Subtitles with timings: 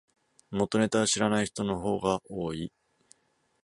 [0.49, 2.73] 元ネタ知らない人の方が多い